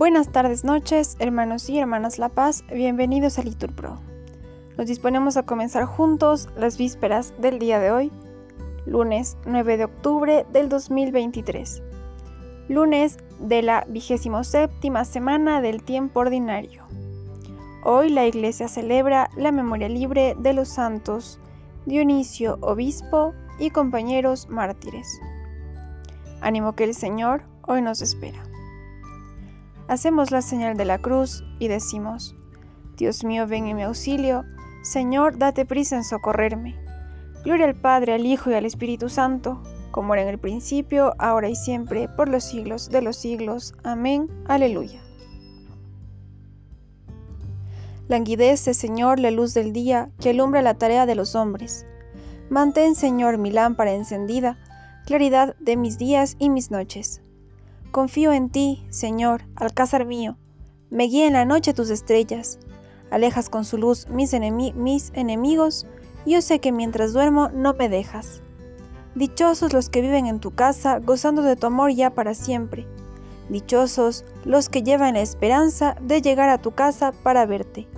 [0.00, 3.98] Buenas tardes, noches, hermanos y hermanas La Paz, bienvenidos a Litur Pro.
[4.78, 8.10] Nos disponemos a comenzar juntos las vísperas del día de hoy,
[8.86, 11.82] lunes 9 de octubre del 2023,
[12.70, 16.84] lunes de la vigésimo séptima semana del tiempo ordinario.
[17.84, 21.38] Hoy la Iglesia celebra la memoria libre de los santos
[21.84, 25.20] Dionisio, obispo y compañeros mártires.
[26.40, 28.49] Ánimo que el Señor hoy nos espera.
[29.90, 32.36] Hacemos la señal de la cruz y decimos,
[32.96, 34.44] Dios mío, ven en mi auxilio,
[34.84, 36.76] Señor, date prisa en socorrerme.
[37.42, 41.48] Gloria al Padre, al Hijo y al Espíritu Santo, como era en el principio, ahora
[41.48, 43.74] y siempre, por los siglos de los siglos.
[43.82, 44.28] Amén.
[44.46, 45.02] Aleluya.
[48.06, 51.84] Languidece, Señor, la luz del día que alumbra la tarea de los hombres.
[52.48, 54.56] Mantén, Señor, mi lámpara encendida,
[55.04, 57.22] claridad de mis días y mis noches.
[57.90, 60.36] Confío en ti, Señor, alcázar mío.
[60.90, 62.60] Me guía en la noche tus estrellas.
[63.10, 64.32] Alejas con su luz mis,
[64.76, 65.88] mis enemigos.
[66.24, 68.42] Yo sé que mientras duermo no me dejas.
[69.16, 72.86] Dichosos los que viven en tu casa, gozando de tu amor ya para siempre.
[73.48, 77.88] Dichosos los que llevan la esperanza de llegar a tu casa para verte.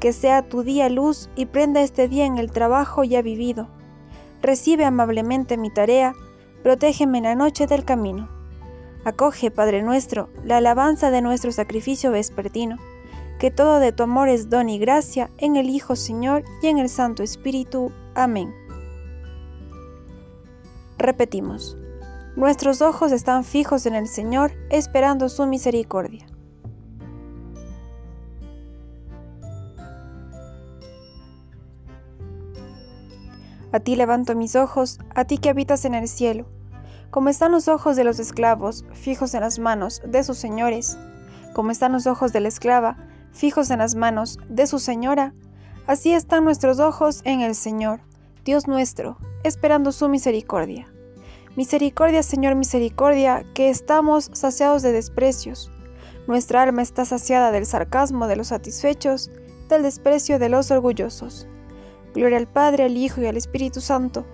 [0.00, 3.68] Que sea tu día luz y prenda este día en el trabajo ya vivido.
[4.40, 6.12] Recibe amablemente mi tarea,
[6.64, 8.31] protégeme en la noche del camino.
[9.04, 12.76] Acoge, Padre nuestro, la alabanza de nuestro sacrificio vespertino,
[13.40, 16.78] que todo de tu amor es don y gracia en el Hijo Señor y en
[16.78, 17.90] el Santo Espíritu.
[18.14, 18.54] Amén.
[20.98, 21.76] Repetimos,
[22.36, 26.24] nuestros ojos están fijos en el Señor, esperando su misericordia.
[33.72, 36.46] A ti levanto mis ojos, a ti que habitas en el cielo
[37.12, 40.96] como están los ojos de los esclavos fijos en las manos de sus señores,
[41.52, 42.96] como están los ojos de la esclava
[43.32, 45.34] fijos en las manos de su señora,
[45.86, 48.00] así están nuestros ojos en el Señor,
[48.46, 50.90] Dios nuestro, esperando su misericordia.
[51.54, 55.70] Misericordia, Señor, misericordia, que estamos saciados de desprecios.
[56.26, 59.30] Nuestra alma está saciada del sarcasmo de los satisfechos,
[59.68, 61.46] del desprecio de los orgullosos.
[62.14, 64.24] Gloria al Padre, al Hijo y al Espíritu Santo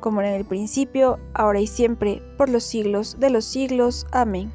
[0.00, 4.06] como en el principio, ahora y siempre, por los siglos de los siglos.
[4.12, 4.52] Amén.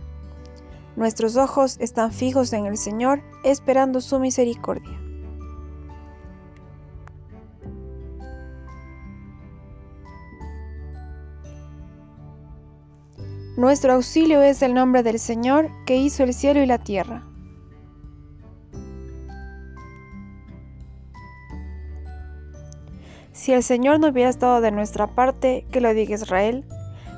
[0.95, 4.99] Nuestros ojos están fijos en el Señor, esperando su misericordia.
[13.57, 17.30] Nuestro auxilio es el nombre del Señor, que hizo el cielo y la tierra.
[23.33, 26.65] Si el Señor no hubiera estado de nuestra parte, que lo diga Israel,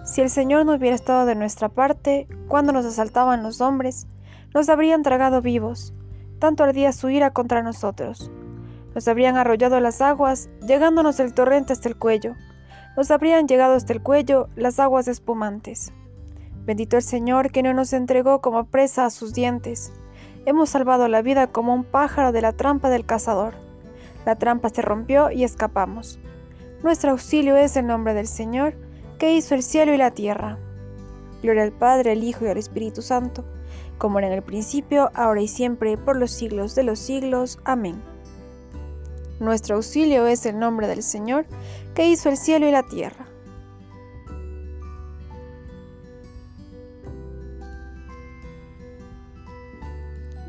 [0.05, 4.07] si el Señor no hubiera estado de nuestra parte, cuando nos asaltaban los hombres,
[4.53, 5.93] nos habrían tragado vivos,
[6.39, 8.29] tanto ardía su ira contra nosotros.
[8.93, 12.35] Nos habrían arrollado las aguas, llegándonos el torrente hasta el cuello.
[12.95, 15.93] Nos habrían llegado hasta el cuello las aguas espumantes.
[16.65, 19.91] Bendito el Señor que no nos entregó como presa a sus dientes.
[20.45, 23.55] Hemos salvado la vida como un pájaro de la trampa del cazador.
[24.25, 26.19] La trampa se rompió y escapamos.
[26.83, 28.75] Nuestro auxilio es el nombre del Señor,
[29.17, 30.57] que hizo el cielo y la tierra.
[31.41, 33.43] Gloria al Padre, al Hijo y al Espíritu Santo,
[33.97, 37.59] como era en el principio, ahora y siempre, por los siglos de los siglos.
[37.63, 38.01] Amén.
[39.39, 41.45] Nuestro auxilio es el nombre del Señor,
[41.93, 43.27] que hizo el cielo y la tierra.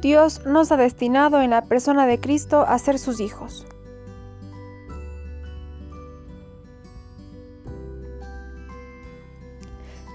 [0.05, 3.67] Dios nos ha destinado en la persona de Cristo a ser sus hijos.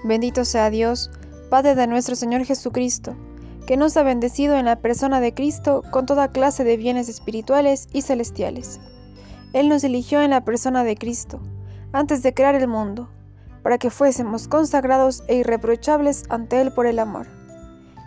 [0.04, 1.10] Bendito sea Dios,
[1.50, 3.16] Padre de nuestro Señor Jesucristo,
[3.66, 7.88] que nos ha bendecido en la persona de Cristo con toda clase de bienes espirituales
[7.92, 8.78] y celestiales.
[9.52, 11.40] Él nos eligió en la persona de Cristo,
[11.90, 13.10] antes de crear el mundo,
[13.64, 17.39] para que fuésemos consagrados e irreprochables ante Él por el amor.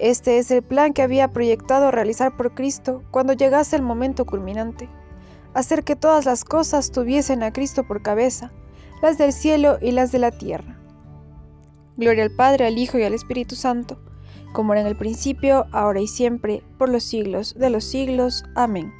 [0.00, 4.88] Este es el plan que había proyectado realizar por Cristo cuando llegase el momento culminante,
[5.52, 8.50] hacer que todas las cosas tuviesen a Cristo por cabeza,
[9.02, 10.78] las del cielo y las de la tierra.
[11.98, 14.00] Gloria al Padre, al Hijo y al Espíritu Santo,
[14.54, 18.44] como era en el principio, ahora y siempre, por los siglos de los siglos.
[18.54, 18.94] Amén.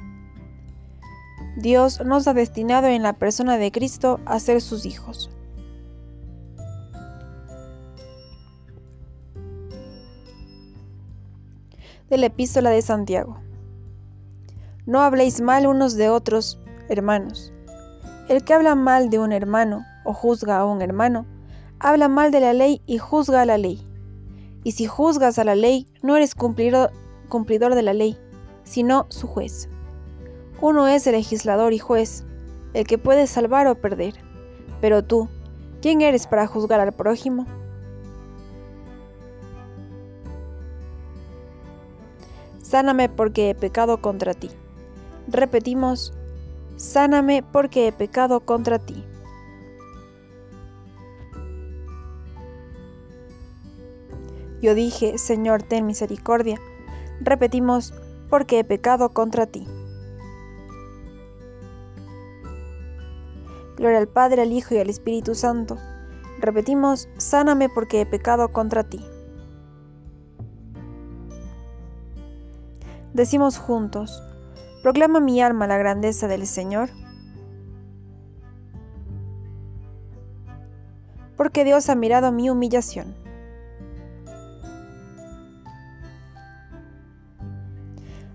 [1.57, 5.31] Dios nos ha destinado en la persona de Cristo a ser sus hijos.
[12.11, 13.39] De la epístola de Santiago.
[14.85, 16.59] No habléis mal unos de otros,
[16.89, 17.53] hermanos.
[18.27, 21.25] El que habla mal de un hermano o juzga a un hermano,
[21.79, 23.87] habla mal de la ley y juzga a la ley.
[24.65, 26.91] Y si juzgas a la ley, no eres cumplidor,
[27.29, 28.17] cumplidor de la ley,
[28.65, 29.69] sino su juez.
[30.59, 32.25] Uno es el legislador y juez,
[32.73, 34.15] el que puede salvar o perder.
[34.81, 35.29] Pero tú,
[35.81, 37.45] ¿quién eres para juzgar al prójimo?
[42.71, 44.49] Sáname porque he pecado contra ti.
[45.27, 46.13] Repetimos,
[46.77, 49.03] sáname porque he pecado contra ti.
[54.61, 56.61] Yo dije, Señor, ten misericordia.
[57.19, 57.93] Repetimos,
[58.29, 59.67] porque he pecado contra ti.
[63.75, 65.77] Gloria al Padre, al Hijo y al Espíritu Santo.
[66.39, 69.10] Repetimos, sáname porque he pecado contra ti.
[73.13, 74.23] Decimos juntos,
[74.81, 76.89] proclama mi alma la grandeza del Señor.
[81.35, 83.13] Porque Dios ha mirado mi humillación.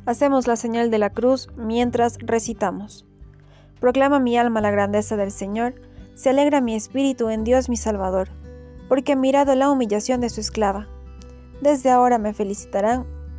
[0.05, 3.07] Hacemos la señal de la cruz mientras recitamos.
[3.81, 5.75] Proclama mi alma la grandeza del Señor,
[6.15, 8.29] se alegra mi espíritu en Dios mi Salvador,
[8.89, 10.87] porque ha mirado la humillación de su esclava.
[11.61, 13.16] Desde ahora me felicitarán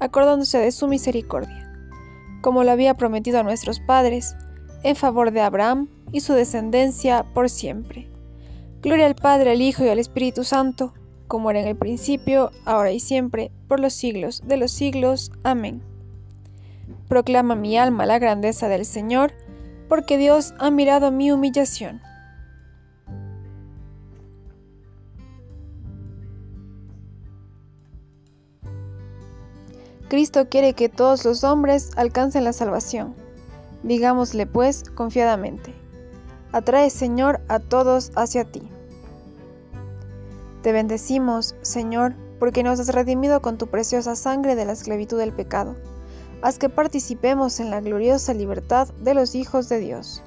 [0.00, 1.72] acordándose de su misericordia,
[2.40, 4.34] como lo había prometido a nuestros padres,
[4.82, 8.08] en favor de Abraham y su descendencia por siempre.
[8.82, 10.94] Gloria al Padre, al Hijo y al Espíritu Santo,
[11.28, 15.30] como era en el principio, ahora y siempre, por los siglos de los siglos.
[15.44, 15.82] Amén.
[17.08, 19.32] Proclama mi alma la grandeza del Señor,
[19.88, 22.00] porque Dios ha mirado mi humillación.
[30.10, 33.14] Cristo quiere que todos los hombres alcancen la salvación.
[33.82, 35.74] Digámosle pues confiadamente,
[36.52, 38.68] atrae Señor a todos hacia ti.
[40.62, 45.32] Te bendecimos, Señor, porque nos has redimido con tu preciosa sangre de la esclavitud del
[45.32, 45.74] pecado
[46.42, 50.22] haz que participemos en la gloriosa libertad de los hijos de Dios.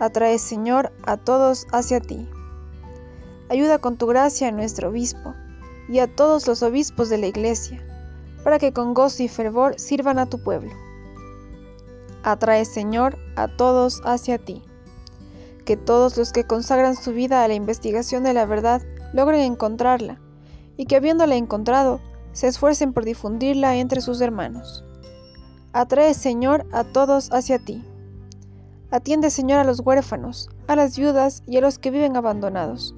[0.00, 2.28] Atrae, Señor, a todos hacia ti.
[3.48, 5.34] Ayuda con tu gracia a nuestro obispo
[5.88, 7.84] y a todos los obispos de la Iglesia,
[8.44, 10.70] para que con gozo y fervor sirvan a tu pueblo.
[12.22, 14.62] Atrae, Señor, a todos hacia ti.
[15.64, 18.82] Que todos los que consagran su vida a la investigación de la verdad
[19.12, 20.20] logren encontrarla,
[20.76, 22.00] y que habiéndola encontrado,
[22.32, 24.84] se esfuercen por difundirla entre sus hermanos.
[25.72, 27.84] Atrae, Señor, a todos hacia ti.
[28.90, 32.94] Atiende, Señor, a los huérfanos, a las viudas y a los que viven abandonados.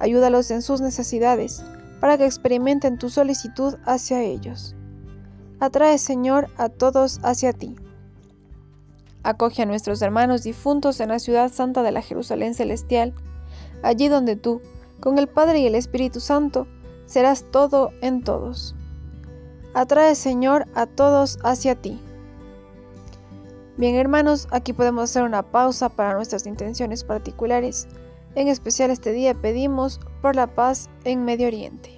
[0.00, 1.62] Ayúdalos en sus necesidades,
[2.00, 4.74] para que experimenten tu solicitud hacia ellos.
[5.60, 7.74] Atrae, Señor, a todos hacia ti.
[9.24, 13.12] Acoge a nuestros hermanos difuntos en la ciudad santa de la Jerusalén celestial,
[13.82, 14.62] allí donde tú,
[15.00, 16.68] con el Padre y el Espíritu Santo,
[17.06, 18.76] serás todo en todos.
[19.74, 22.00] Atrae, Señor, a todos hacia ti.
[23.76, 27.88] Bien, hermanos, aquí podemos hacer una pausa para nuestras intenciones particulares.
[28.34, 31.97] En especial este día pedimos por la paz en Medio Oriente.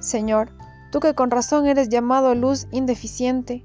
[0.00, 0.50] Señor,
[0.90, 3.64] tú que con razón eres llamado luz indeficiente,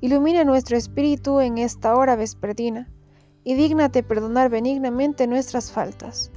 [0.00, 2.88] ilumina nuestro espíritu en esta hora vespertina
[3.44, 6.30] y dígnate perdonar benignamente nuestras faltas.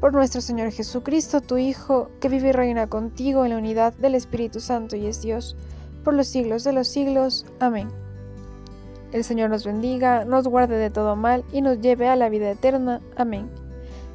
[0.00, 4.14] Por nuestro Señor Jesucristo, tu Hijo, que vive y reina contigo en la unidad del
[4.14, 5.56] Espíritu Santo y es Dios,
[6.04, 7.46] por los siglos de los siglos.
[7.58, 7.88] Amén.
[9.12, 12.50] El Señor nos bendiga, nos guarde de todo mal y nos lleve a la vida
[12.50, 13.00] eterna.
[13.16, 13.48] Amén.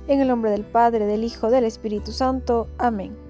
[0.08, 2.67] En el nombre del Padre, del Hijo, del Espíritu Santo.
[2.77, 3.23] Amén.